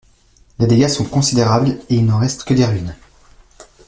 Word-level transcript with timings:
Les 0.57 0.65
dégâts 0.65 0.87
sont 0.87 1.05
considérables 1.05 1.77
et 1.91 1.95
il 1.97 2.07
n’en 2.07 2.17
reste 2.17 2.43
que 2.45 2.55
des 2.55 2.65
ruines. 2.65 2.95